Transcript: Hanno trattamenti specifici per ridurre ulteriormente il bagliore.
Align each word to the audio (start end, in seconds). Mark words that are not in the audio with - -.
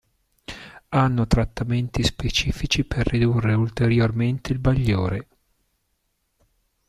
Hanno 0.89 1.27
trattamenti 1.27 2.01
specifici 2.03 2.85
per 2.85 3.05
ridurre 3.05 3.53
ulteriormente 3.53 4.51
il 4.51 4.57
bagliore. 4.57 5.27